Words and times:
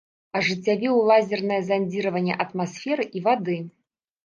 Ажыццявіў 0.37 0.95
лазернае 1.11 1.61
зандзіраванне 1.69 2.39
атмасферы 2.47 3.09
і 3.19 3.25
вады. 3.31 3.61